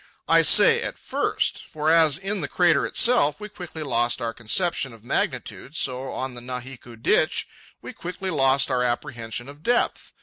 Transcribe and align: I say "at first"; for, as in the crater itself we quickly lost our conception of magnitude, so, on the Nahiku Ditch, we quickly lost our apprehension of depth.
I 0.27 0.41
say 0.41 0.81
"at 0.81 0.97
first"; 0.97 1.63
for, 1.69 1.91
as 1.91 2.17
in 2.17 2.41
the 2.41 2.47
crater 2.47 2.87
itself 2.87 3.39
we 3.39 3.49
quickly 3.49 3.83
lost 3.83 4.19
our 4.19 4.33
conception 4.33 4.93
of 4.93 5.03
magnitude, 5.03 5.75
so, 5.75 6.11
on 6.11 6.33
the 6.33 6.41
Nahiku 6.41 6.95
Ditch, 6.99 7.47
we 7.83 7.93
quickly 7.93 8.31
lost 8.31 8.71
our 8.71 8.81
apprehension 8.81 9.47
of 9.47 9.61
depth. 9.61 10.11